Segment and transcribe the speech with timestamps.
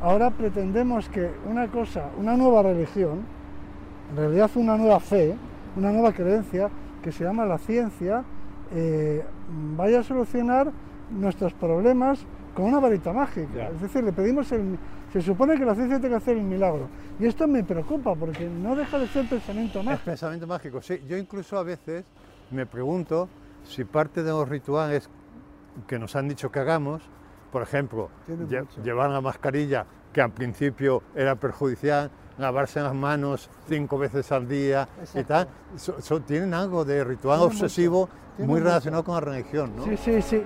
[0.00, 3.24] ahora pretendemos que una cosa, una nueva religión,
[4.10, 5.36] en realidad una nueva fe,
[5.76, 6.68] una nueva creencia,
[7.02, 8.24] que se llama la ciencia,
[8.72, 9.24] eh,
[9.76, 10.70] vaya a solucionar
[11.10, 12.24] nuestros problemas
[12.54, 13.68] con una varita mágica.
[13.68, 14.78] Es decir, le pedimos el...
[15.12, 16.88] Se supone que la ciencia tiene que hacer el milagro.
[17.18, 19.98] Y esto me preocupa porque no deja de ser pensamiento mágico.
[19.98, 21.00] Es pensamiento mágico, sí.
[21.08, 22.04] Yo incluso a veces
[22.50, 23.28] me pregunto
[23.64, 25.10] si parte de los rituales
[25.86, 27.02] que nos han dicho que hagamos,
[27.50, 28.08] por ejemplo,
[28.82, 34.88] llevar la mascarilla, que al principio era perjudicial, lavarse las manos cinco veces al día
[35.14, 35.48] y tal,
[36.26, 38.08] tienen algo de ritual obsesivo
[38.38, 39.84] muy relacionado con la religión, ¿no?
[39.84, 40.42] Sí, sí, sí.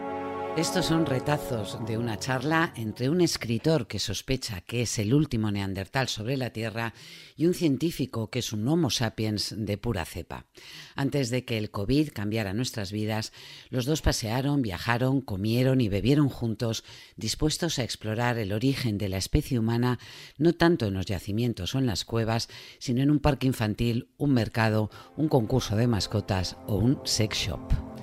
[0.56, 5.50] Estos son retazos de una charla entre un escritor que sospecha que es el último
[5.50, 6.94] neandertal sobre la Tierra
[7.36, 10.46] y un científico que es un Homo sapiens de pura cepa.
[10.94, 13.32] Antes de que el COVID cambiara nuestras vidas,
[13.68, 16.84] los dos pasearon, viajaron, comieron y bebieron juntos,
[17.16, 19.98] dispuestos a explorar el origen de la especie humana,
[20.38, 24.32] no tanto en los yacimientos o en las cuevas, sino en un parque infantil, un
[24.32, 27.93] mercado, un concurso de mascotas o un sex shop.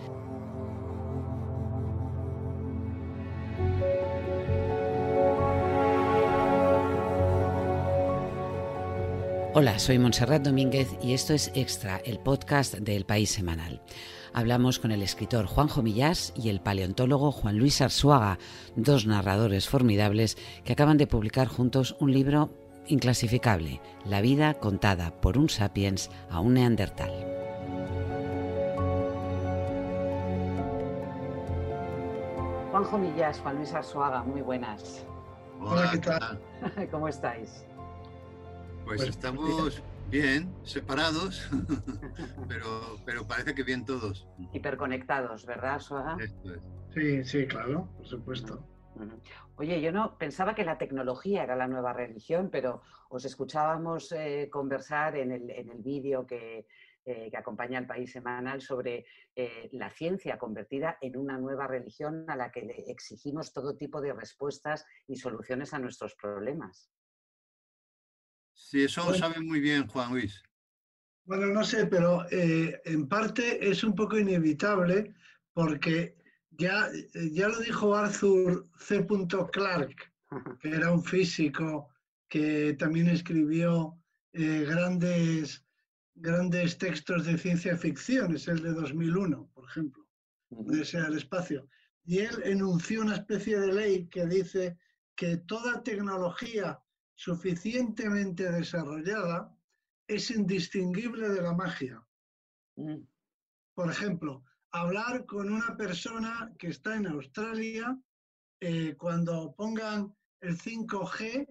[9.53, 13.81] Hola, soy Montserrat Domínguez y esto es Extra, el podcast del País Semanal.
[14.31, 18.39] Hablamos con el escritor Juanjo Millás y el paleontólogo Juan Luis Arzuaga,
[18.77, 22.49] dos narradores formidables que acaban de publicar juntos un libro
[22.87, 27.11] inclasificable, La vida contada por un sapiens a un neandertal.
[32.71, 35.05] Juanjo Millás, Juan Luis Arzuaga, muy buenas.
[35.59, 36.39] Hola, ¿qué tal?
[36.91, 37.65] ¿Cómo estáis?
[38.97, 41.49] Pues, estamos bien, separados,
[42.49, 44.27] pero, pero parece que bien todos.
[44.51, 46.17] Hiperconectados, ¿verdad, Suaga?
[46.93, 48.67] Sí, sí, claro, por supuesto.
[49.55, 54.49] Oye, yo no pensaba que la tecnología era la nueva religión, pero os escuchábamos eh,
[54.51, 56.67] conversar en el, en el vídeo que,
[57.05, 62.25] eh, que, acompaña al País Semanal sobre eh, la ciencia convertida en una nueva religión
[62.27, 66.91] a la que le exigimos todo tipo de respuestas y soluciones a nuestros problemas.
[68.53, 70.41] Sí, eso lo sabe muy bien Juan Luis.
[71.25, 75.13] Bueno, no sé, pero eh, en parte es un poco inevitable
[75.53, 76.17] porque
[76.51, 79.05] ya, ya lo dijo Arthur C.
[79.51, 80.11] Clarke,
[80.61, 81.89] que era un físico
[82.27, 83.97] que también escribió
[84.33, 85.63] eh, grandes,
[86.15, 90.07] grandes textos de ciencia ficción, es el de 2001, por ejemplo,
[90.49, 91.67] de ese al espacio.
[92.05, 94.77] Y él enunció una especie de ley que dice
[95.15, 96.79] que toda tecnología
[97.21, 99.55] suficientemente desarrollada
[100.07, 102.03] es indistinguible de la magia.
[102.77, 103.03] Mm.
[103.75, 107.95] Por ejemplo, hablar con una persona que está en Australia,
[108.59, 111.47] eh, cuando pongan el 5G,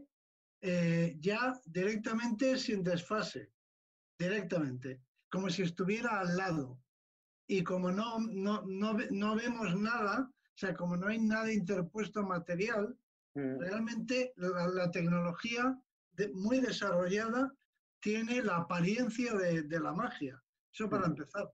[0.62, 3.53] eh, ya directamente sin desfase,
[4.19, 6.82] directamente, como si estuviera al lado.
[7.47, 12.25] Y como no, no, no, no vemos nada, o sea, como no hay nada interpuesto
[12.25, 12.98] material.
[13.34, 15.78] Realmente la, tecnología
[16.34, 17.52] muy desarrollada
[18.00, 20.42] tiene la apariencia de, la magia.
[20.72, 21.10] Eso para mm.
[21.10, 21.50] empezar.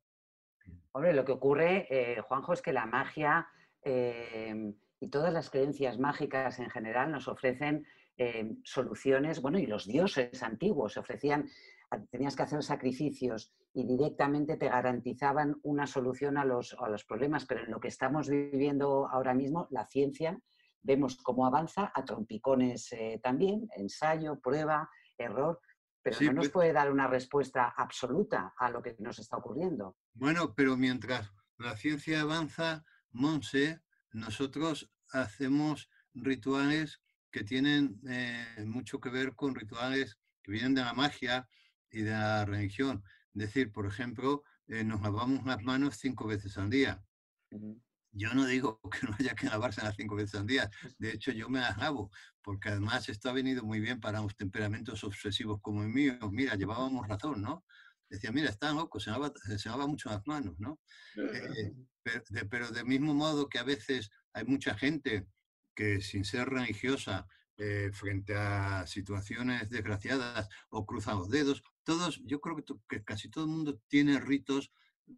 [0.93, 3.47] Hombre, lo que ocurre, eh, Juanjo, es que la magia
[3.83, 9.87] em, y todas las creencias mágicas en general nos ofrecen em, soluciones, bueno, y los
[9.87, 11.49] dioses antiguos ofrecían,
[12.11, 17.45] tenías que hacer sacrificios y directamente te garantizaban una solución a los, a los problemas,
[17.45, 20.41] pero en lo que estamos viviendo ahora mismo, la ciencia
[20.87, 24.89] vemos cómo avanza a trompicones eh, también, ensayo, prueba,
[25.19, 25.61] error,
[26.03, 29.97] pero no nos pues puede dar una respuesta absoluta a lo que nos está ocurriendo.
[30.15, 33.81] Bueno, pero mientras la ciencia avanza, Monse,
[34.13, 40.95] nosotros hacemos rituales que tienen eh, mucho que ver con rituales que vienen de la
[40.95, 41.49] magia
[41.91, 43.03] y de la religión.
[43.35, 47.03] Es decir, por ejemplo, eh, nos lavamos las manos cinco veces al día.
[48.17, 50.71] Yo no digo que no haya que lavarse las cinco veces al día.
[50.99, 51.77] De hecho, yo me las
[52.43, 56.19] porque además esto ha venido muy bien para los temperamentos obsesivos como el mío.
[56.31, 57.65] Mira, llevábamos razón, ¿no?
[58.09, 60.79] Decía, mira, está loco, se lava, se lava mucho las manos, ¿no?
[61.17, 61.75] Eh,
[62.49, 65.27] pero, del mismo modo que a veces hay mucha gente
[65.75, 67.27] que sin ser religiosa,
[67.59, 72.57] eh, frente a situaciones desgraciadas o cruzan los dedos, todos, yo creo
[72.89, 74.73] que, casi todo el mundo tiene ritos,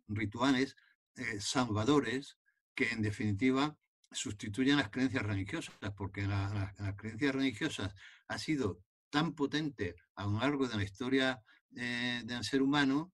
[0.06, 0.76] rituales
[1.16, 2.38] eh, salvadores
[2.78, 3.76] que en definitiva
[4.12, 7.92] sustituyen las creencias religiosas, porque las creencias religiosas
[8.28, 11.42] ha sido tan potente a lo largo de la historia
[11.74, 13.12] eh, del ser humano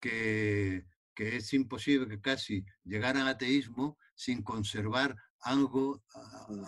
[0.00, 6.02] que, que, es imposible que casi llegar al ateísmo sin conservar algo,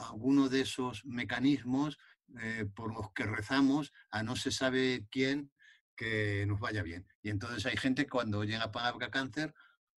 [0.09, 1.99] alguno de esos mecanismos
[2.41, 5.51] eh, por los que rezamos a no se sabe quién
[5.97, 7.09] que nos vaya bien.
[7.23, 9.53] Y entonces hay gente cuando llega a palabra cáncer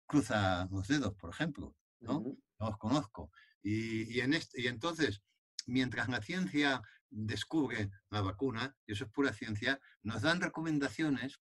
[0.07, 2.23] cruza los dedos, por ejemplo, ¿no?
[2.59, 3.31] No los conozco.
[3.61, 5.21] Y, en este, y entonces,
[5.65, 11.39] mientras la ciencia descubre la vacuna, y eso es pura ciencia, nos dan recomendaciones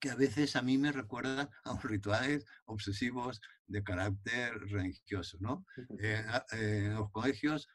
[0.00, 5.66] que a veces a mí me recuerdan a rituales obsesivos de carácter religioso, ¿no?
[6.00, 7.68] Eh, eh, en los colegios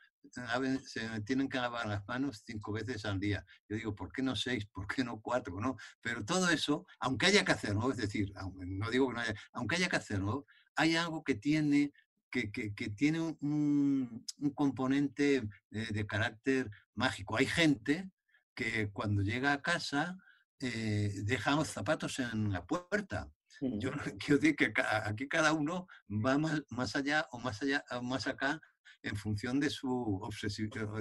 [0.83, 3.45] se tienen que lavar las manos cinco veces al día.
[3.67, 4.65] Yo digo, ¿por qué no seis?
[4.65, 5.59] ¿Por qué no cuatro?
[5.59, 5.77] ¿no?
[6.01, 9.75] Pero todo eso, aunque haya que hacerlo, es decir, no digo que no haya, aunque
[9.75, 10.45] haya que hacerlo,
[10.79, 11.91] hay algo que tiene
[12.31, 15.41] que, que, que, tiene un, un componente
[15.71, 17.35] de, de, carácter mágico.
[17.35, 18.11] Hay gente
[18.53, 20.15] que cuando llega a casa
[20.59, 23.29] eh, deja los zapatos en la puerta.
[23.61, 24.73] Yo quiero decir que
[25.03, 28.61] aquí cada uno va más, más allá o más allá o más acá
[29.01, 30.19] en función de, su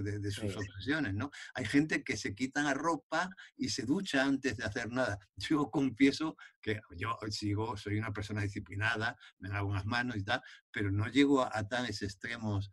[0.03, 1.31] de, de, sus obsesiones, ¿no?
[1.55, 5.19] Hay gente que se quita la ropa y se ducha antes de hacer nada.
[5.37, 10.43] Yo confieso que yo sigo, soy una persona disciplinada, me lavo las manos y tal,
[10.71, 12.71] pero no llego a, tales extremos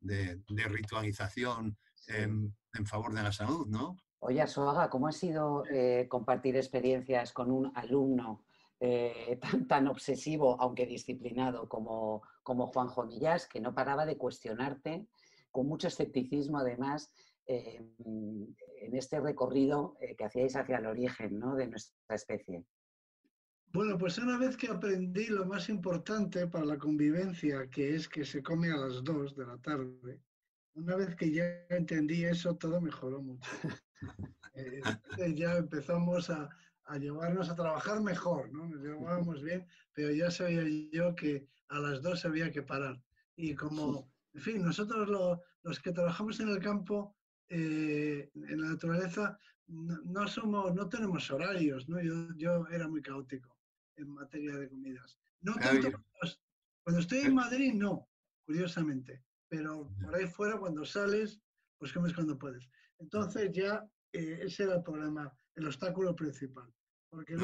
[0.00, 3.96] de, ritualización en, en, favor de la salud, ¿no?
[4.20, 8.46] Oye, Asoaga, ¿cómo ha sido eh, compartir experiencias con un alumno
[8.86, 15.06] eh, tan, obsesivo, aunque disciplinado, como, como Juanjo Millás, que no paraba de cuestionarte
[15.50, 17.10] con mucho escepticismo, además,
[17.46, 22.64] eh, en este recorrido eh, que hacíais hacia el origen de nuestra especie?
[23.72, 28.24] Bueno, pues una vez que aprendí lo más importante para la convivencia, que es que
[28.24, 30.20] se come a las dos de la tarde,
[30.74, 33.50] una vez que ya entendí eso, todo mejoró mucho.
[35.34, 36.50] ya empezamos a,
[36.86, 38.66] a llevarnos a trabajar mejor, ¿no?
[38.68, 43.02] Nos llevábamos bien, pero ya sabía yo que a las dos había que parar.
[43.36, 45.08] Y como, en fin, nosotros
[45.62, 47.16] los que trabajamos en el campo,
[47.48, 52.00] eh, en la naturaleza, no, somos, no tenemos horarios, ¿no?
[52.02, 53.56] Yo, yo era muy caótico
[53.96, 55.18] en materia de comidas.
[55.40, 55.90] No tanto
[56.82, 58.08] cuando, estoy en Madrid, no,
[58.44, 61.40] curiosamente, pero por ahí fuera, cuando sales,
[61.78, 62.68] pues comes cuando puedes.
[62.98, 63.82] Entonces ya
[64.12, 66.72] eh, ese era el problema el obstáculo principal.
[67.08, 67.36] Porque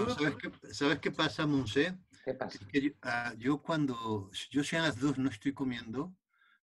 [0.73, 1.97] ¿sabes, qué, pasa, Monse?
[3.03, 6.13] Ah, yo, cuando, yo si a las dos no estoy comiendo,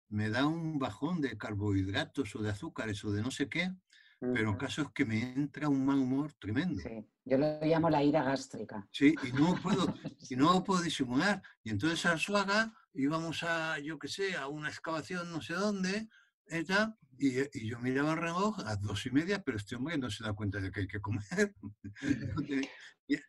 [0.09, 3.73] me da un bajón de carbohidratos o de azúcares o de no sé qué,
[4.19, 6.81] pero el caso es que me entra un mal humor tremendo.
[6.81, 7.05] Sí.
[7.23, 8.87] Yo lo llamo la ira gástrica.
[8.91, 9.93] Sí, y no puedo,
[10.29, 11.41] y no puedo disimular.
[11.63, 16.07] Y entonces a Suaga íbamos a, yo qué sé, a una excavación no sé dónde,
[16.49, 20.09] ella, y, y, yo miraba el reloj a dos y media, pero este hombre no
[20.09, 21.55] se da cuenta de que hay que comer.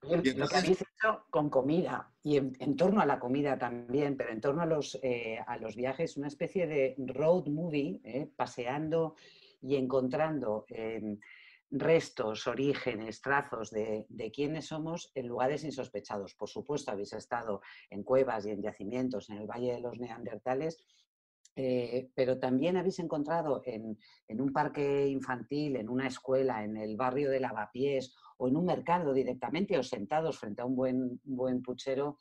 [0.02, 4.40] Lo que habéis hecho con comida y en, torno a la comida también, pero en
[4.40, 9.14] torno a los, eh, a los viajes, una especie de road movie, eh, paseando
[9.60, 11.20] y encontrando em,
[11.70, 16.34] restos, orígenes, trazos de, de quiénes somos en lugares insospechados.
[16.34, 20.82] Por supuesto, habéis estado en cuevas y en yacimientos en el Valle de los Neandertales
[21.60, 27.30] eh, pero también habéis encontrado en, un parque infantil, en una escuela, en el barrio
[27.30, 32.18] de Lavapiés o en un mercado directamente o sentados frente a un buen, buen puchero,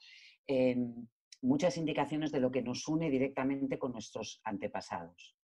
[1.43, 5.37] muchas indicaciones de lo que nos une directamente con nuestros antepasados.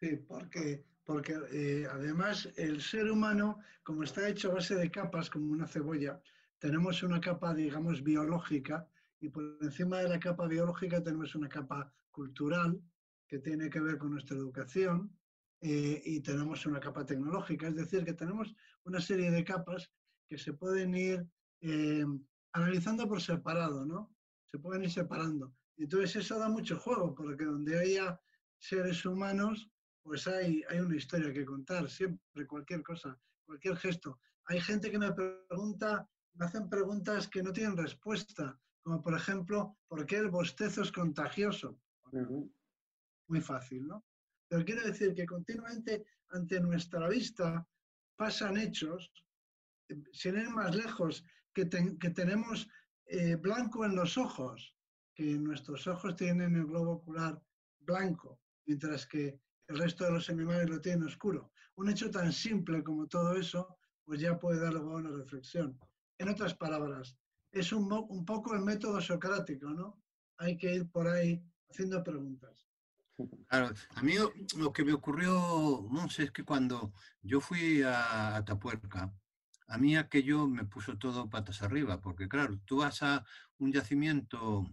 [0.00, 5.28] Sí, porque, porque eh, además el ser humano, como está hecho a base de capas,
[5.28, 6.22] como una cebolla,
[6.58, 8.88] tenemos una capa, digamos, biológica
[9.20, 12.80] y por encima de la capa biológica tenemos una capa cultural
[13.28, 15.14] que tiene que ver con nuestra educación
[15.60, 18.54] eh, y tenemos una capa tecnológica, es decir, que tenemos
[18.84, 19.92] una serie de capas
[20.28, 21.26] que se pueden ir
[21.60, 22.06] eh,
[22.52, 24.14] analizando por separado, ¿no?
[24.50, 25.54] Se pueden ir separando.
[25.76, 28.18] Entonces eso da mucho juego, porque donde haya
[28.58, 29.70] seres humanos,
[30.02, 34.18] pues hay, hay una historia que contar, siempre, cualquier cosa, cualquier gesto.
[34.46, 39.76] Hay gente que me pregunta, me hacen preguntas que no tienen respuesta, como por ejemplo,
[39.88, 41.78] ¿por qué el bostezo es contagioso?
[43.28, 44.04] Muy fácil, ¿no?
[44.48, 47.66] Pero quiero decir que continuamente ante nuestra vista
[48.16, 49.12] pasan hechos,
[50.12, 52.68] sin ir más lejos, que, que tenemos
[53.06, 54.74] eh, blanco en los ojos,
[55.14, 57.40] que nuestros ojos tienen el globo ocular
[57.80, 61.52] blanco, mientras que el resto de los animales lo tienen oscuro.
[61.76, 65.78] Un hecho tan simple como todo eso, pues ya puede dar lugar a una reflexión.
[66.18, 67.16] En otras palabras,
[67.52, 70.02] es un, un poco el método socrático, ¿no?
[70.38, 71.42] Hay que ir por ahí
[71.76, 72.66] haciendo preguntas.
[73.48, 74.14] Claro, a mí
[74.56, 76.92] lo que me ocurrió, no sé, es que cuando
[77.22, 79.12] yo fui a Atapuerca,
[79.68, 83.24] a mí aquello me puso todo patas arriba, porque claro, tú vas a
[83.58, 84.64] un yacimiento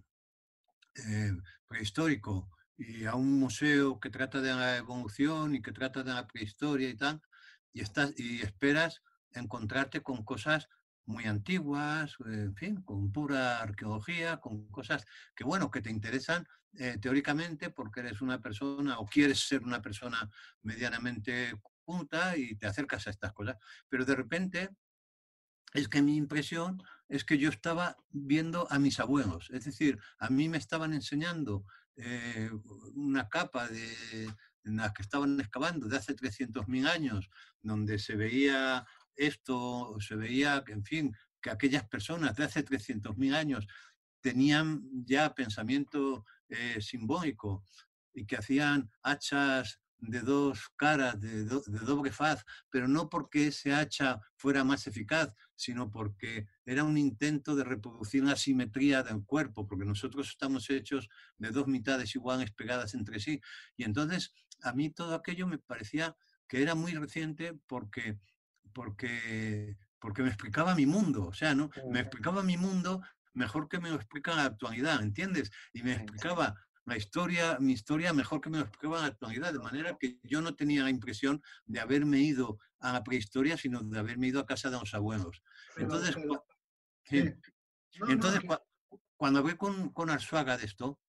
[0.95, 1.31] eh,
[1.67, 6.27] prehistórico y a un museo que trata de la evolución y que trata de la
[6.27, 7.21] prehistoria y tal,
[7.73, 10.69] y, estás, y esperas encontrarte con cosas
[11.05, 15.05] muy antiguas, en fin, con pura arqueología, con cosas
[15.35, 19.81] que, bueno, que te interesan eh, teóricamente porque eres una persona o quieres ser una
[19.81, 20.29] persona
[20.63, 23.57] medianamente punta y te acercas a estas cosas.
[23.89, 24.69] Pero de repente
[25.73, 30.29] es que mi impresión es que yo estaba viendo a mis abuelos, es decir, a
[30.29, 32.49] mí me estaban enseñando eh,
[32.95, 34.27] una capa de,
[34.63, 37.29] en la que estaban excavando de hace 300.000 años,
[37.61, 43.35] donde se veía esto, se veía que, en fin, que aquellas personas de hace 300.000
[43.35, 43.67] años
[44.21, 47.63] tenían ya pensamiento eh, simbólico
[48.13, 54.19] y que hacían hachas de dos caras, de, doble faz, pero no porque ese hacha
[54.35, 59.85] fuera más eficaz, sino porque era un intento de reproducir la simetría del cuerpo, porque
[59.85, 63.41] nosotros estamos hechos de dos mitades iguales pegadas entre sí.
[63.77, 66.15] Y entonces a mí todo aquello me parecía
[66.47, 68.19] que era muy reciente porque,
[68.73, 71.69] porque, porque me explicaba mi mundo, o sea, ¿no?
[71.91, 73.01] Me explicaba mi mundo
[73.33, 75.51] mejor que me lo explica la actualidad, ¿entiendes?
[75.73, 79.59] Y me explicaba la historia, mi historia mejor que me lo explicaba la actualidad, de
[79.59, 83.99] manera que yo no tenía la impresión de haberme ido a la prehistoria, sino de
[83.99, 85.41] haberme ido a casa de los abuelos.
[85.77, 86.15] entonces,
[88.07, 88.41] entonces
[89.15, 90.99] cuando hablé con, con Arzuaga de esto,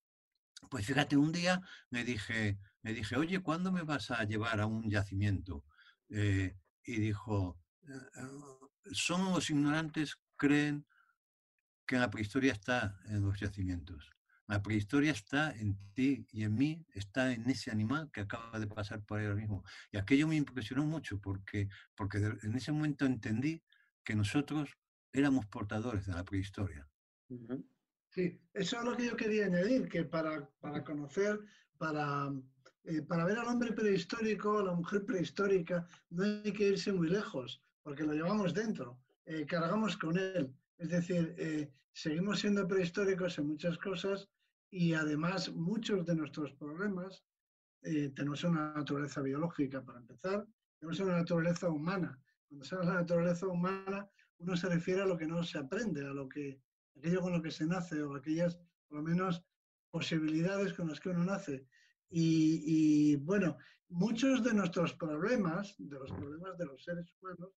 [0.70, 4.66] pues fíjate, un día me dije, me dije, oye, ¿cuándo me vas a llevar a
[4.66, 5.64] un yacimiento?
[6.10, 6.54] Eh,
[6.84, 10.86] y dijo, eh, eh, son los ignorantes creen
[11.86, 14.10] que la prehistoria está en los yacimientos.
[14.46, 18.66] La prehistoria está en ti y en mí, está en ese animal que acaba de
[18.66, 19.64] pasar por ahí ahora mismo.
[19.90, 23.62] Y aquello me impresionó mucho porque, porque en ese momento entendí
[24.04, 24.76] que nosotros
[25.12, 26.86] éramos portadores de la prehistoria.
[28.10, 31.40] Sí, eso es lo que yo quería añadir, que para, para conocer,
[31.78, 32.30] para,
[32.84, 37.08] eh, para ver al hombre prehistórico, a la mujer prehistórica, no hay que irse muy
[37.08, 40.54] lejos, porque lo llevamos dentro, eh, cargamos con él.
[40.76, 44.28] Es decir, eh, seguimos siendo prehistóricos en muchas cosas
[44.70, 47.24] y además muchos de nuestros problemas
[48.14, 50.46] tenemos una naturaleza biológica, para empezar,
[50.80, 52.18] tenemos una naturaleza humana.
[52.48, 56.00] Cuando se habla de naturaleza humana, uno se refiere a lo que no se aprende,
[56.00, 56.62] a lo que,
[56.96, 59.44] aquello con lo que se nace o aquellas, por lo menos,
[59.90, 61.66] posibilidades con las que uno nace.
[62.16, 63.56] Y, y, bueno,
[63.88, 67.50] muchos de nuestros problemas, de los problemas de los seres humanos,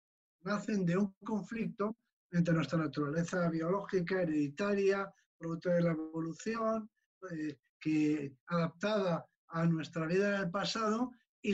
[0.44, 1.98] nacen de un conflicto
[2.32, 6.90] entre nuestra naturaleza biológica, hereditaria, producto de la evolución,
[7.32, 11.54] eh, que adaptada a nuestra vida del pasado y,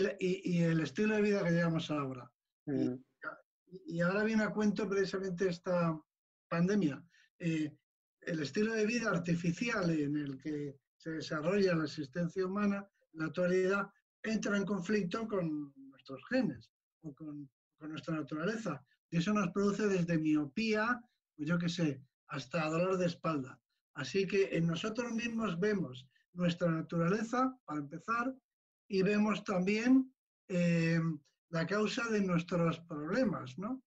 [0.62, 2.32] el estilo de vida que llevamos ahora.
[2.68, 2.94] Mm.
[3.88, 6.00] Y, ahora viene a cuento precisamente esta
[6.48, 7.04] pandemia.
[7.40, 7.76] Eh,
[8.22, 13.90] el estilo de vida artificial en el que se desarrolla la existencia humana la actualidad
[14.24, 18.84] entra en conflicto con nuestros genes o con, con nuestra naturaleza.
[19.10, 21.02] Y eso nos produce desde miopía,
[21.36, 23.60] pues yo qué sé, hasta dolor de espalda.
[23.94, 28.34] Así que en nosotros mismos vemos nuestra naturaleza, para empezar,
[28.88, 30.14] y vemos también
[30.48, 31.00] eh,
[31.50, 33.84] la causa de nuestros problemas, ¿no?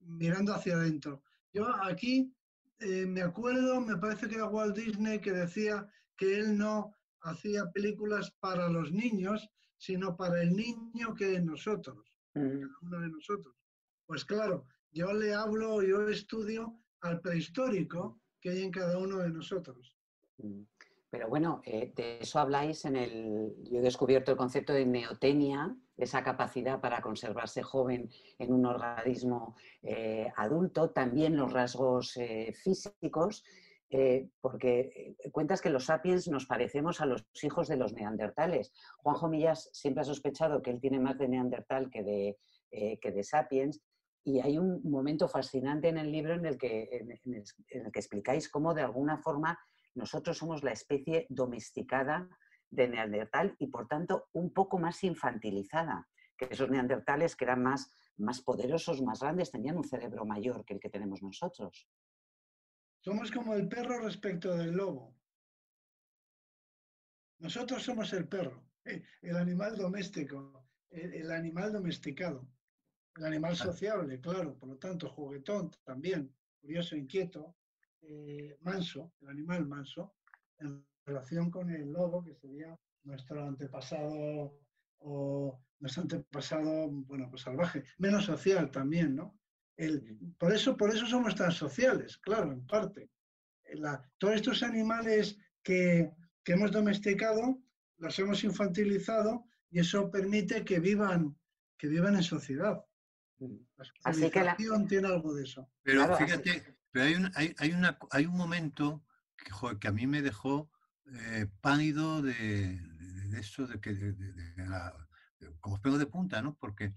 [0.00, 1.22] Mirando hacia adentro.
[1.52, 2.32] Yo aquí
[2.80, 6.94] eh, me acuerdo, me parece que era Walt Disney que decía que él no
[7.26, 12.60] hacía películas para los niños, sino para el niño que nosotros, mm.
[12.60, 13.54] cada uno de nosotros.
[14.06, 19.30] Pues claro, yo le hablo, yo estudio al prehistórico que hay en cada uno de
[19.30, 19.96] nosotros.
[20.38, 20.62] Mm.
[21.08, 23.54] Pero bueno, eh, de eso habláis en el...
[23.64, 29.56] Yo he descubierto el concepto de neotenia, esa capacidad para conservarse joven en un organismo
[29.82, 33.44] eh, adulto, también los rasgos eh, físicos,
[34.40, 38.72] porque cuentas que los sapiens nos parecemos a los hijos de los neandertales.
[38.98, 42.38] Juanjo Millas siempre ha sospechado que él tiene más de neandertal que de,
[42.70, 43.80] que de sapiens,
[44.26, 48.48] y hay un momento fascinante en el libro en el, que, en, el, que explicáis
[48.48, 49.56] cómo de alguna forma
[49.94, 52.28] nosotros somos la especie domesticada
[52.68, 57.88] de Neandertal y por tanto un poco más infantilizada que esos neandertales que eran más,
[58.16, 61.88] más poderosos, más grandes, tenían un cerebro mayor que el que tenemos nosotros.
[63.06, 65.14] Somos como el perro respecto del lobo.
[67.38, 72.48] Nosotros somos el perro, eh, el animal doméstico, el animal domesticado.
[73.14, 77.54] El animal sociable, claro, por lo tanto, juguetón también, curioso, inquieto,
[78.02, 80.16] eh, manso, el animal manso,
[80.58, 84.58] en relación con el lobo, que sería nuestro antepasado
[84.98, 89.38] o nuestro antepasado, bueno, pues salvaje, menos social también, ¿no?
[89.76, 93.10] El, por, eso, por eso somos tan sociales, claro, en parte.
[94.18, 96.10] todos estos animales que,
[96.42, 97.58] que hemos domesticado
[97.98, 101.36] las hemos infantilizado y eso permite que vivan,
[101.76, 102.84] que vivan en sociedad.
[103.38, 103.56] Mm.
[104.04, 104.56] así que la...
[104.56, 105.68] tiene algo de eso.
[105.82, 109.04] Pero fíjate, pero hay un, hay, una, hay un momento
[109.36, 110.70] que, que a mí me dejó
[111.12, 112.80] eh, pálido de,
[113.28, 114.94] de, eso, de que de, la,
[115.60, 116.56] como pego de punta, ¿no?
[116.56, 116.94] Porque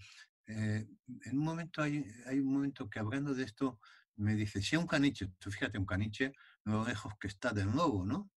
[0.50, 0.88] eh,
[1.26, 3.80] en un momento hay, hay un momento que hablando de esto
[4.16, 8.06] me dice, si un caniche, tú fíjate, un caniche, lo lejos que está del lobo,
[8.06, 8.32] ¿no?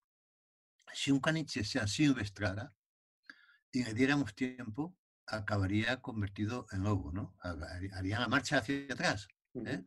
[0.92, 2.74] Si un caniche se silvestrara
[3.72, 7.34] y le diéramos tiempo, acabaría convertido en lobo, ¿no?
[7.40, 9.26] Haría la marcha hacia atrás.
[9.54, 9.82] ¿eh?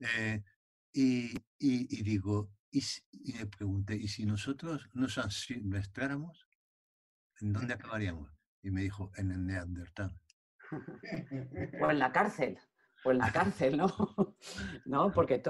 [0.00, 0.42] Eh,
[0.92, 6.48] y, y, digo, y, y, le pregunté, ¿y si nosotros nos silvestráramos,
[7.40, 8.32] en dónde acabaríamos?
[8.62, 10.18] Y me dijo, en el Neandertal.
[11.80, 12.58] O en la cárcel
[13.04, 13.86] o en la cárcel, ¿no?
[14.84, 15.12] ¿No?
[15.12, 15.42] Porque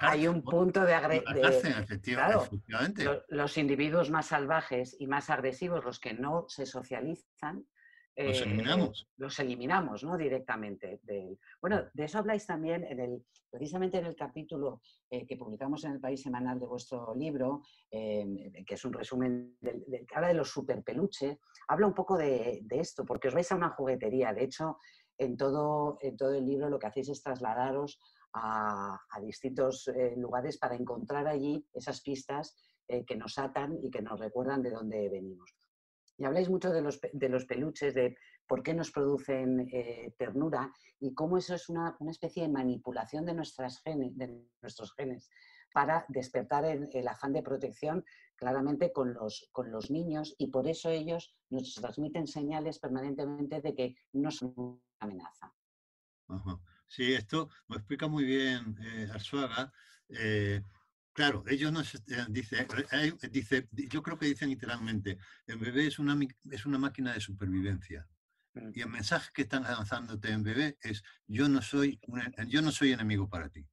[0.00, 1.86] hay, un punto de agresión.
[3.28, 7.66] los individuos más salvajes y más agresivos, los que no se socializan,
[8.16, 9.08] los eh, eliminamos.
[9.16, 10.16] los eliminamos, ¿no?
[10.16, 11.00] Directamente.
[11.60, 15.92] Bueno, de eso habláis también en el, precisamente en el capítulo eh, que publicamos en
[15.92, 20.34] el País Semanal de vuestro libro, eh, que es un resumen del, que habla de
[20.34, 21.38] los superpeluches,
[21.68, 24.32] habla un poco de, de, esto, porque os vais a una juguetería.
[24.32, 24.78] De hecho,
[25.18, 28.00] en todo, en todo el libro lo que hacéis es trasladaros
[28.34, 34.62] a, distintos lugares para encontrar allí esas pistas que nos atan y que nos recuerdan
[34.62, 35.52] de dónde venimos.
[36.20, 40.70] Y habláis mucho de los, de los peluches, de por qué nos producen eh, ternura
[40.98, 45.30] y cómo eso es una, una, especie de manipulación de, nuestras genes, de nuestros genes
[45.72, 48.04] para despertar el, afán de protección
[48.36, 53.74] claramente con los, con los niños y por eso ellos nos transmiten señales permanentemente de
[53.74, 55.54] que no son una amenaza.
[56.86, 59.72] Sí, esto lo explica muy bien eh, Arzuaga.
[60.10, 60.60] Eh,
[61.12, 65.98] claro, ellos nos eh, dice, eh, dice, yo creo que dicen literalmente, el bebé es
[65.98, 66.18] una,
[66.50, 68.08] es una máquina de supervivencia.
[68.54, 68.70] Mm.
[68.74, 72.00] Y el mensaje que están lanzándote en bebé es yo no soy
[72.48, 73.66] yo no soy enemigo para ti.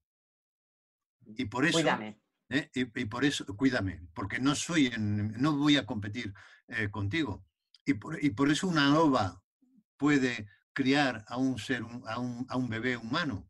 [1.35, 2.21] Y por eso, cuídame.
[2.49, 2.69] ¿eh?
[2.73, 6.33] y, por eso, cuídame, porque no soy, no voy a competir
[6.67, 7.45] eh, contigo.
[7.85, 9.41] Y por, y por, eso una loba
[9.97, 13.49] puede criar a un ser, a un, a un bebé humano,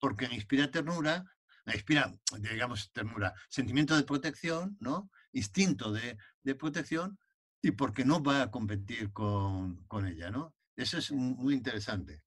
[0.00, 1.24] porque inspira ternura,
[1.74, 5.10] inspira, digamos, ternura, sentimiento de protección, ¿no?
[5.32, 7.18] Instinto de, de protección,
[7.60, 10.54] y porque no va a competir con, con ella, ¿no?
[10.76, 12.22] Eso es muy interesante.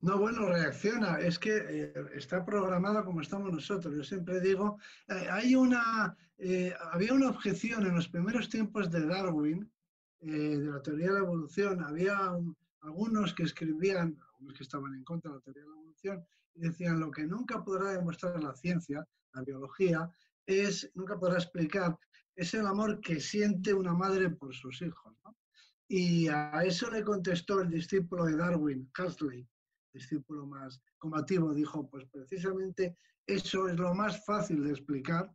[0.00, 1.18] No, bueno, reacciona.
[1.18, 3.94] Es que eh, está programado como estamos nosotros.
[3.94, 9.06] Yo siempre digo, eh, hay una, eh, había una objeción en los primeros tiempos de
[9.06, 9.70] Darwin,
[10.20, 11.82] de la teoría de la evolución.
[11.82, 12.18] Había
[12.82, 17.00] algunos que escribían, algunos que estaban en contra de la teoría de la evolución, decían
[17.00, 20.10] lo que nunca podrá demostrar la ciencia, la biología,
[20.46, 21.98] es, nunca podrá explicar,
[22.36, 25.14] es el amor que siente una madre por sus hijos.
[25.88, 29.46] Y a eso le contestó el discípulo de Darwin, Huxley,
[29.92, 35.32] discípulo más combativo, dijo, pues precisamente eso es lo más fácil de explicar,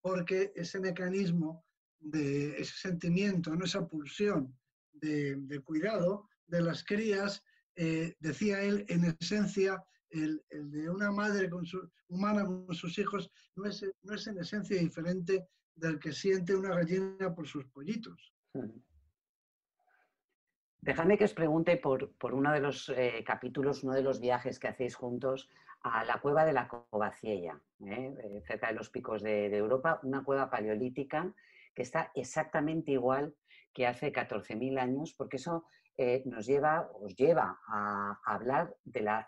[0.00, 1.64] porque ese mecanismo
[1.98, 3.64] de ese sentimiento, ¿no?
[3.64, 4.56] esa pulsión
[4.92, 7.42] de, cuidado de las crías,
[7.76, 13.30] eh, decía él, en esencia, el, de una madre con su, humana con sus hijos
[13.56, 18.34] no es, no es en esencia diferente del que siente una gallina por sus pollitos.
[20.80, 24.68] Dejadme que os pregunte por, uno de los eh, capítulos, uno de los viajes que
[24.68, 25.48] hacéis juntos
[25.82, 28.14] a la cueva de la Covaciella, ¿eh?
[28.22, 31.34] Eh, cerca de los picos de, Europa, una cueva paleolítica
[31.74, 33.34] que está exactamente igual
[33.72, 35.64] que hace 14.000 años, porque eso
[36.26, 39.26] nos lleva, os lleva a, hablar de la,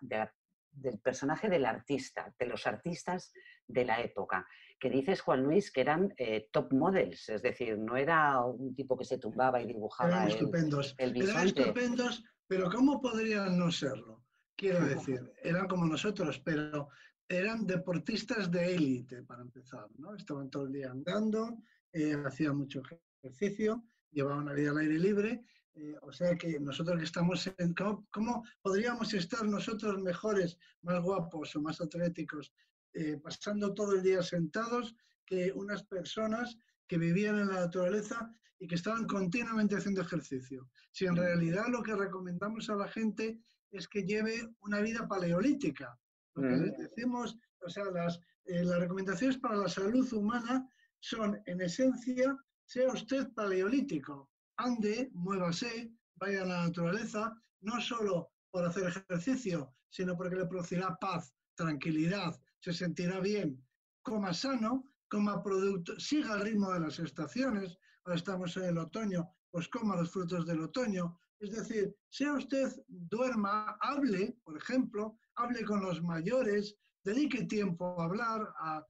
[0.73, 3.33] del personaje del artista, de los artistas
[3.67, 4.47] de la época
[4.81, 8.97] que dices, Juan Luis, que eran eh, top models, es decir, no era un tipo
[8.97, 10.95] que se tumbaba y dibujaba eran estupendos.
[10.97, 14.25] Eran estupendos, pero ¿cómo podrían no serlo?
[14.57, 16.89] Quiero decir, eran como nosotros, pero
[17.29, 20.17] eran deportistas de élite, para empezar, ¿no?
[20.17, 21.59] Estaban todo el día andando,
[21.93, 22.83] eh, hacían mucho
[23.23, 27.75] ejercicio, llevaban una vida al aire libre, eh, o sea que nosotros que estamos en...
[27.75, 32.53] ¿cómo, podríamos estar nosotros mejores, más guapos o más atléticos
[32.93, 38.67] eh, pasando todo el día sentados que unas personas que vivían en la naturaleza y
[38.67, 40.69] que estaban continuamente haciendo ejercicio.
[40.91, 41.19] Si en mm.
[41.19, 43.39] realidad lo que recomendamos a la gente
[43.71, 45.99] es que lleve una vida paleolítica.
[46.35, 46.63] Lo que mm.
[46.63, 52.37] les decimos, o sea, las, eh, las recomendaciones para la salud humana son, en esencia,
[52.65, 54.30] sea usted paleolítico,
[54.65, 60.97] ande, muévase, vaya a la naturaleza, no solo por hacer ejercicio, sino porque le producirá
[61.01, 63.63] paz, tranquilidad, se sentirá bien,
[64.03, 69.29] coma sano, coma producto, siga el ritmo de las estaciones, ahora estamos en el otoño,
[69.51, 71.19] pues coma los frutos del otoño.
[71.41, 78.05] Es decir, sea usted duerma, hable, por ejemplo, hable con los mayores, dedique tiempo a
[78.05, 78.87] hablar, a,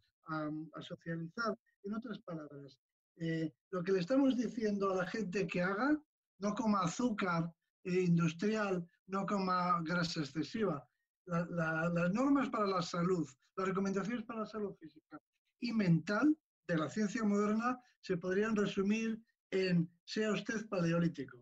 [0.80, 1.58] socializar.
[1.82, 2.78] En otras palabras,
[3.20, 5.96] eh, lo que le estamos diciendo a la gente que haga,
[6.38, 7.52] no coma azúcar
[7.84, 10.88] industrial, no coma grasa excesiva.
[11.26, 15.20] las normas para la salud, las recomendaciones para la salud física
[15.60, 21.38] y mental de la ciencia moderna se podrían resumir en sea usted paleolítico.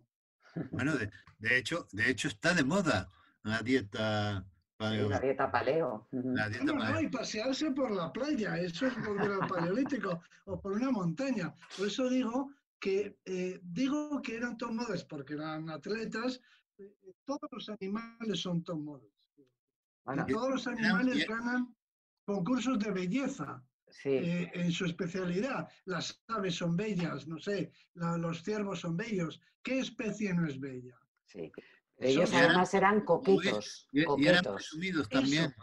[0.72, 3.08] Bueno, de, hecho, de hecho está de moda
[3.42, 4.44] la dieta
[4.78, 5.08] paleo.
[5.08, 6.08] la dieta paleo.
[6.12, 10.72] La dieta no, y pasearse por la playa, eso es volver al paleolítico, o por
[10.72, 11.54] una montaña.
[11.76, 16.40] Por eso digo que eh, digo que eran top models porque eran atletas,
[16.78, 19.12] eh, todos los animales son top models.
[20.28, 21.74] todos los animales ganan
[22.24, 23.62] concursos de belleza.
[24.04, 25.66] Eh, en su especialidad.
[25.86, 29.40] Las aves son bellas, no sé, los ciervos son bellos.
[29.62, 30.94] ¿Qué especie no es bella?
[31.24, 31.50] Sí.
[31.98, 33.88] Ellos además eran coquetos.
[33.92, 35.54] Y, eran presumidos también.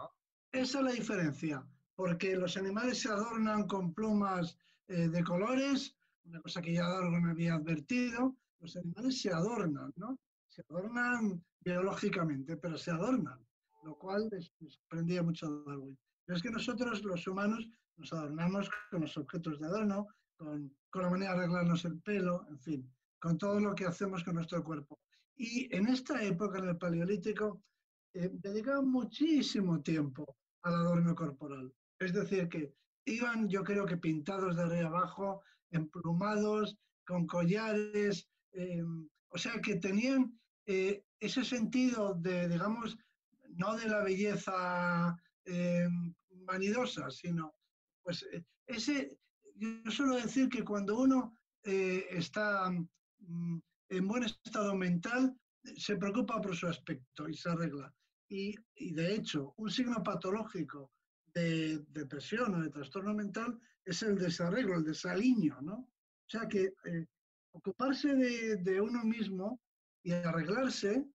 [0.51, 5.95] Esa es la diferencia, porque los animales se adornan con plumas eh, de colores,
[6.25, 10.17] una cosa que ya Darwin había advertido, los animales se adornan, ¿no?
[10.47, 13.39] Se adornan biológicamente, pero se adornan,
[13.83, 15.97] lo cual les, sorprendía mucho a Darwin.
[16.25, 17.67] Pero es que nosotros, los humanos,
[17.97, 22.59] nos adornamos con los objetos de adorno, con, la manera de arreglarnos el pelo, en
[22.59, 24.99] fin, con todo lo que hacemos con nuestro cuerpo.
[25.37, 27.61] Y en esta época, en el Paleolítico,
[28.13, 31.73] eh, dedicaban muchísimo tiempo al adorno corporal.
[31.99, 32.73] Es decir, que
[33.05, 39.75] iban, yo creo que pintados de arriba abajo, emplumados, con collares, em, o sea, que
[39.75, 42.97] tenían eh, ese sentido de, digamos,
[43.49, 47.53] no de la belleza em, vanidosa, sino
[48.03, 49.17] pues eh, ese,
[49.55, 52.69] yo suelo decir que cuando uno eh, está
[53.19, 55.35] mm, en buen estado mental,
[55.77, 57.93] se preocupa por su aspecto y se arregla.
[58.29, 58.55] Y,
[58.93, 60.91] de hecho, un signo patológico
[61.33, 65.75] de depresión o de trastorno mental es el desarreglo, el desaliño, ¿no?
[65.75, 67.05] O sea que eh,
[67.51, 69.59] ocuparse de, uno mismo
[70.03, 71.05] y arreglarse,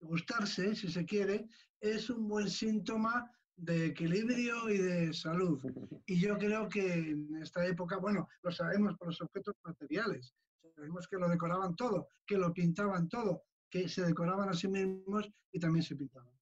[0.00, 1.48] gustarse, si se quiere,
[1.80, 5.60] es un buen síntoma de equilibrio y de salud.
[6.06, 10.32] Y yo creo que en esta época, bueno, lo sabemos por los objetos materiales,
[10.74, 15.30] sabemos que lo decoraban todo, que lo pintaban todo, que se decoraban a sí mismos
[15.52, 16.32] y también se pintaban.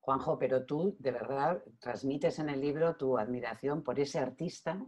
[0.00, 4.80] Juanjo, pero tú de verdad transmites en el libro tu admiración por ese artista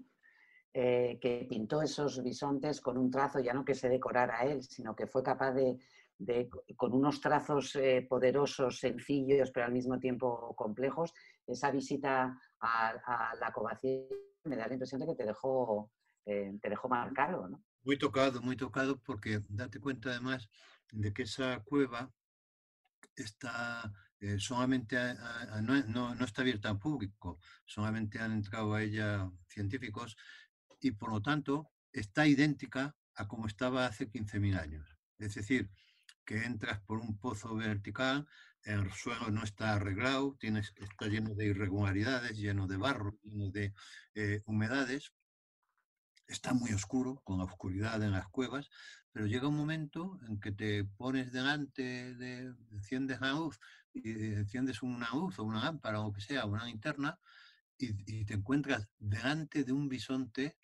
[0.74, 4.96] eh, que pintó esos bisontes con un trazo, ya no que se decorara él, sino
[4.96, 5.78] que fue capaz de,
[6.76, 11.12] con unos trazos eh, poderosos, sencillos, pero al mismo tiempo complejos,
[11.46, 14.06] esa visita a, la Covacía
[14.44, 15.90] me da la impresión de que te dejó,
[16.24, 17.48] eh, te dejó marcado.
[17.48, 17.62] ¿no?
[17.84, 20.48] Muy tocado, muy tocado, porque date cuenta además
[20.92, 22.12] de que esa cueva
[23.16, 24.96] está eh, solamente
[25.62, 30.16] no, no, está abierta al público, solamente han entrado a ella científicos
[30.80, 34.96] y por lo tanto está idéntica a como estaba hace 15.000 años.
[35.18, 35.70] Es decir,
[36.24, 38.26] que entras por un pozo vertical,
[38.62, 43.74] el suelo no está arreglado, tienes, está lleno de irregularidades, lleno de barro, lleno de
[44.14, 45.12] eh, humedades,
[46.26, 48.70] está muy oscuro, con la oscuridad en las cuevas,
[49.12, 53.58] pero llega un momento en que te pones delante de, enciendes la luz,
[53.92, 57.18] y enciendes una luz o una lámpara o lo que sea, una linterna,
[57.78, 60.56] y, y te encuentras delante de un bisonte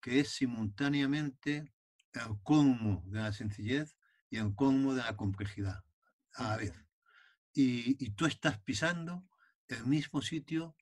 [0.00, 1.72] que es simultáneamente
[2.12, 3.96] el colmo de la sencillez
[4.30, 5.84] y el colmo de la complejidad
[6.34, 6.86] a la vez.
[7.52, 9.26] Y, tú estás pisando
[9.68, 10.76] el mismo sitio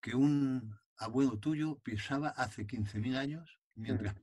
[0.00, 4.14] que un abuelo tuyo pisaba hace 15.000 años mientras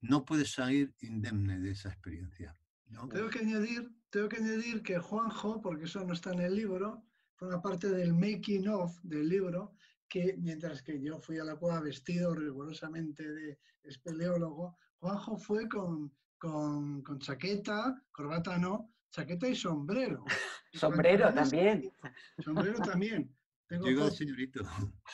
[0.00, 2.56] No puedes salir indemne de esa experiencia.
[2.88, 7.04] Tengo, que añadir, tengo que añadir que Juanjo, porque eso no está en el libro,
[7.36, 9.74] fue una parte del making of del libro,
[10.08, 16.12] que mientras que yo fui a la cueva vestido rigurosamente de espeleólogo, Juanjo fue con,
[16.36, 20.24] con, con chaqueta, corbata no, chaqueta y sombrero.
[20.72, 21.92] sombrero también.
[22.38, 23.32] Sombrero también.
[23.70, 24.62] Tengo señorito.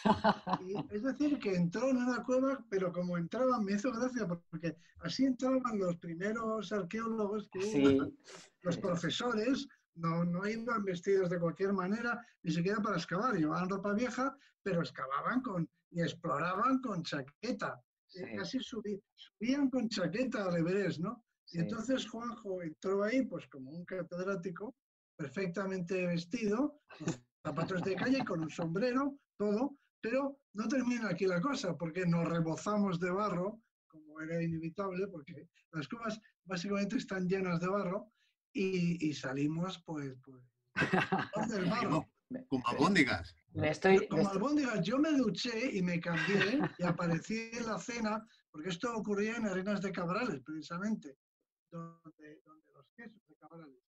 [0.91, 5.27] es decir, que entró en una cueva, pero como entraban, me hizo gracia, porque así
[5.27, 7.99] entraban los primeros arqueólogos que
[8.63, 13.93] los profesores, no, no iban vestidos de cualquier manera, ni siquiera para excavar, llevaban ropa
[13.93, 17.79] vieja, pero excavaban con, y exploraban con chaqueta.
[18.39, 21.23] Casi subían con chaqueta al Everest, ¿no?
[21.53, 24.75] Y entonces Juanjo entró ahí, pues como un catedrático,
[25.15, 26.81] perfectamente vestido,
[27.47, 32.29] zapatos de calle, con un sombrero, todo, pero no termina aquí la cosa, porque nos
[32.29, 38.11] rebozamos de barro, como era inevitable, porque las cuevas básicamente están llenas de barro
[38.53, 40.43] y, salimos pues, pues
[41.51, 42.05] del barro.
[42.49, 43.37] Como albóndigas.
[44.11, 48.93] Como albóndigas, yo me duché y me cambié y aparecí en la cena, porque esto
[48.93, 51.17] ocurría en Arenas de Cabrales, precisamente,
[51.71, 52.43] donde,
[52.75, 53.85] los quesos de Cabrales.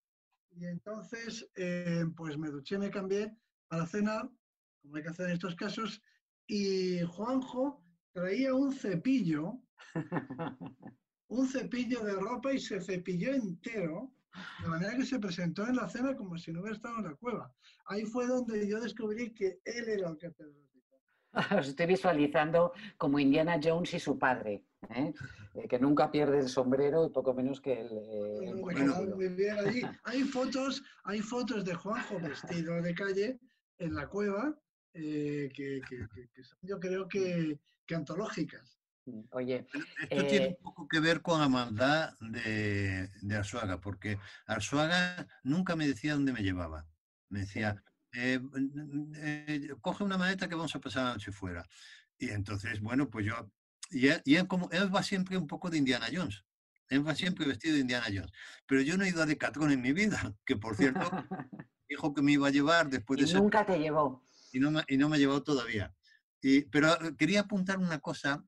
[0.51, 3.35] Y entonces, eh, pues me duché, me cambié
[3.69, 4.29] para cenar,
[4.81, 6.01] como hay que hacer en estos casos,
[6.47, 9.61] y Juanjo traía un cepillo,
[11.27, 14.11] un cepillo de ropa y se cepilló entero,
[14.61, 17.15] de manera que se presentó en la cena como si no hubiera estado en la
[17.15, 17.53] cueva.
[17.85, 20.33] Ahí fue donde yo descubrí que él era el que
[21.59, 25.13] Os estoy visualizando como Indiana Jones y su padre, ¿eh?
[25.53, 27.91] Eh, que nunca pierde el sombrero y poco menos que el.
[27.91, 33.39] Eh, hay fotos, hay fotos de Juanjo vestido de calle
[33.79, 34.57] en la cueva
[34.93, 35.81] eh, que,
[36.43, 37.59] son, yo creo que,
[37.93, 38.79] antológicas.
[39.05, 39.65] Mm, oye,
[40.09, 45.27] esto tiene eh un poco que ver con la maldad de, de, Arzuaga, porque Arzuaga
[45.43, 46.85] nunca me decía dónde me llevaba.
[47.29, 47.81] Me decía,
[48.13, 48.39] eh,
[49.81, 51.67] coge una maleta que vamos a pasar la noche fuera.
[52.17, 53.49] Y entonces, bueno, pues yo,
[53.91, 56.43] y él, como, él va siempre un poco de Indiana Jones.
[56.89, 58.31] Él va siempre vestido de Indiana Jones.
[58.65, 60.99] Pero yo no he ido a Decathlon en mi vida, que por cierto,
[61.89, 63.39] dijo que me iba a llevar después de...
[63.39, 65.93] nunca te llevó y no me, y no me ha llevado todavía.
[66.41, 68.45] Y, pero eh, quería apuntar una cosa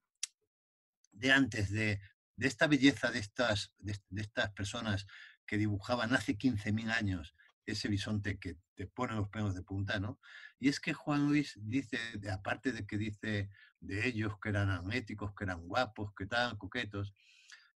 [1.12, 2.00] de antes, de,
[2.36, 5.06] de esta belleza de estas, de, estas personas
[5.46, 10.20] que dibujaban hace 15.000 años ese bisonte que te pone los pelos de punta, ¿no?
[10.60, 11.98] Y es que Juan Luis dice,
[12.32, 13.50] aparte de que dice
[13.80, 17.14] de ellos que eran atléticos, que eran guapos, que estaban coquetos,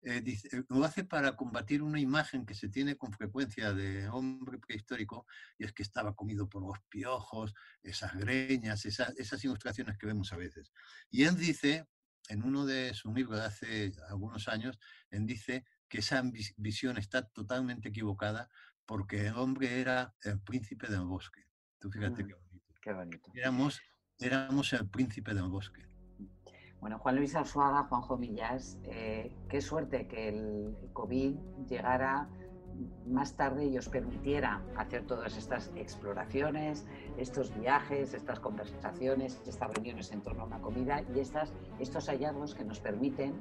[0.04, 4.58] eh, eh, lo hace para combatir una imagen que se tiene con frecuencia de hombre
[4.58, 5.26] prehistórico,
[5.58, 10.36] y es que estaba comido por los piojos, esas greñas, esas ilustraciones que vemos a
[10.36, 10.72] veces.
[11.10, 11.86] Y él dice,
[12.28, 14.78] en uno de sus libros de hace algunos años,
[15.10, 16.22] él dice que esa
[16.56, 18.48] visión está totalmente equivocada
[18.86, 21.46] porque el hombre era el príncipe del bosque.
[21.78, 22.28] Tú fíjate mm,
[22.80, 23.30] qué bonito.
[23.34, 23.80] Éramos,
[24.18, 25.93] éramos el príncipe del bosque.
[26.84, 31.34] Bueno, Juan Luis Arzuaga, Juanjo Millas, eh, qué suerte que el COVID
[31.66, 32.28] llegara
[33.06, 36.84] más tarde y os permitiera hacer todas estas exploraciones,
[37.16, 42.54] estos viajes, estas conversaciones, estas reuniones en torno a una comida y estas, estos hallazgos
[42.54, 43.32] que nos permiten,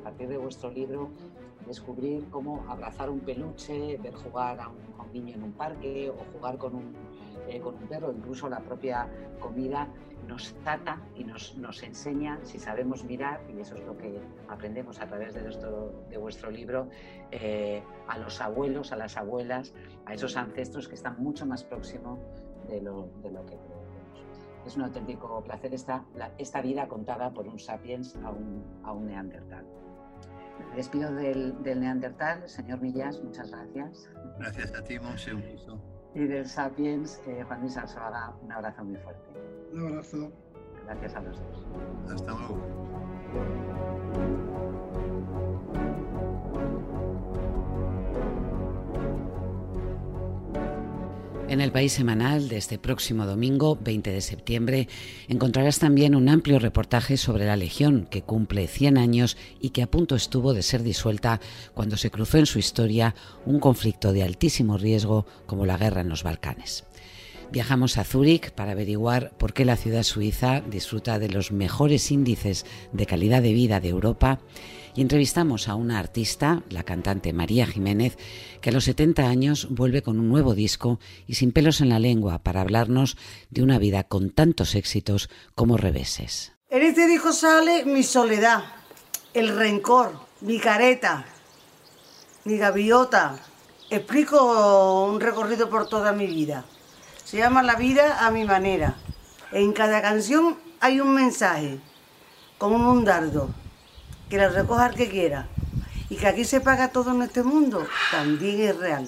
[0.00, 1.10] a partir de vuestro libro,
[1.66, 6.56] descubrir cómo abrazar un peluche, ver jugar a un, niño en un parque o jugar
[6.56, 6.94] con un,
[7.46, 9.06] eh, con un perro, incluso la propia
[9.40, 9.86] comida
[10.26, 15.00] nos trata y nos, nos, enseña, si sabemos mirar, y eso es lo que aprendemos
[15.00, 16.88] a través de, nuestro, de vuestro libro,
[17.30, 19.74] eh, a los abuelos, a las abuelas,
[20.06, 22.18] a esos ancestros que están mucho más próximos
[22.68, 23.82] de lo, de lo que creemos.
[24.66, 26.04] Es un auténtico placer esta,
[26.38, 29.66] esta vida contada por un sapiens a un, a un neandertal.
[30.70, 34.08] Me despido del, del, neandertal, señor Millas, muchas gracias.
[34.38, 35.42] Gracias a ti, Monse, un
[36.14, 39.28] Y del sapiens, eh, Juan Luis Arzuaga, un abrazo muy fuerte.
[39.72, 40.30] Un abrazo.
[40.84, 41.66] Gracias a los dos.
[42.12, 42.58] Hasta luego.
[51.52, 54.88] En el País Semanal de este próximo domingo, 20 de septiembre,
[55.28, 59.90] encontrarás también un amplio reportaje sobre la Legión, que cumple 100 años y que a
[59.90, 61.42] punto estuvo de ser disuelta
[61.74, 66.08] cuando se cruzó en su historia un conflicto de altísimo riesgo como la guerra en
[66.08, 66.84] los Balcanes.
[67.52, 72.64] Viajamos a Zúrich para averiguar por qué la ciudad suiza disfruta de los mejores índices
[72.94, 74.40] de calidad de vida de Europa
[74.94, 78.18] y entrevistamos a una artista, la cantante María Jiménez,
[78.60, 81.98] que a los 70 años vuelve con un nuevo disco y sin pelos en la
[81.98, 83.16] lengua para hablarnos
[83.50, 86.52] de una vida con tantos éxitos como reveses.
[86.68, 88.64] En este disco sale mi soledad,
[89.34, 91.24] el rencor, mi careta,
[92.44, 93.38] mi gaviota.
[93.90, 96.64] Explico un recorrido por toda mi vida.
[97.24, 98.96] Se llama La vida a mi manera.
[99.52, 101.78] En cada canción hay un mensaje,
[102.56, 103.50] como un dardo,
[104.32, 105.46] que la recoja el que quiera.
[106.08, 109.06] Y que aquí se paga todo en este mundo, también es real.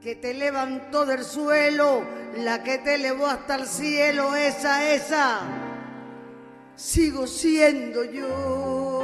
[0.00, 2.02] Que te levantó del suelo,
[2.38, 5.40] la que te elevó hasta el cielo, esa, esa,
[6.74, 9.02] sigo siendo yo.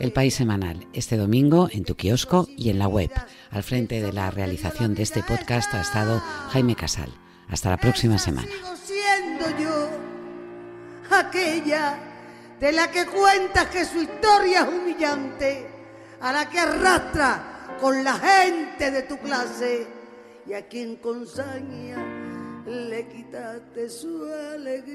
[0.00, 3.12] El País Semanal, este domingo en tu kiosco y en la web.
[3.52, 7.12] Al frente de la realización de este podcast ha estado Jaime Casal.
[7.48, 8.48] Hasta la próxima semana.
[11.10, 11.98] Aquella
[12.58, 15.66] de la que cuentas que su historia es humillante,
[16.20, 19.86] a la que arrastra con la gente de tu clase
[20.46, 21.96] y a quien con saña
[22.66, 24.90] le quitaste su alegría.